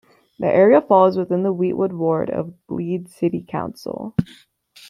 [0.39, 4.15] The area falls within the Weetwood ward of Leeds City Council.